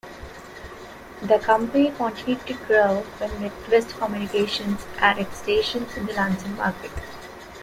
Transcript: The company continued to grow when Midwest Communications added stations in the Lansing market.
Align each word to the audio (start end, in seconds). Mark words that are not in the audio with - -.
The 1.21 1.37
company 1.37 1.91
continued 1.95 2.43
to 2.47 2.55
grow 2.55 3.01
when 3.19 3.39
Midwest 3.39 3.95
Communications 3.99 4.83
added 4.97 5.31
stations 5.31 5.95
in 5.95 6.07
the 6.07 6.13
Lansing 6.13 6.55
market. 6.55 6.89